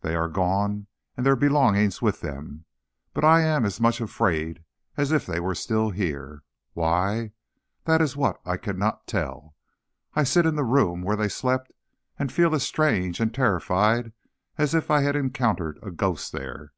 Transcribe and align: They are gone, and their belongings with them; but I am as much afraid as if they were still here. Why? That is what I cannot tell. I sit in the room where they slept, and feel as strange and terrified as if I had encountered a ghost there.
They 0.00 0.16
are 0.16 0.26
gone, 0.28 0.88
and 1.16 1.24
their 1.24 1.36
belongings 1.36 2.02
with 2.02 2.22
them; 2.22 2.64
but 3.12 3.22
I 3.22 3.40
am 3.42 3.64
as 3.64 3.80
much 3.80 4.00
afraid 4.00 4.64
as 4.96 5.12
if 5.12 5.24
they 5.26 5.38
were 5.38 5.54
still 5.54 5.90
here. 5.90 6.42
Why? 6.72 7.30
That 7.84 8.00
is 8.02 8.16
what 8.16 8.40
I 8.44 8.56
cannot 8.56 9.06
tell. 9.06 9.54
I 10.12 10.24
sit 10.24 10.44
in 10.44 10.56
the 10.56 10.64
room 10.64 11.02
where 11.02 11.14
they 11.14 11.28
slept, 11.28 11.70
and 12.18 12.32
feel 12.32 12.52
as 12.52 12.64
strange 12.64 13.20
and 13.20 13.32
terrified 13.32 14.12
as 14.58 14.74
if 14.74 14.90
I 14.90 15.02
had 15.02 15.14
encountered 15.14 15.78
a 15.84 15.92
ghost 15.92 16.32
there. 16.32 16.72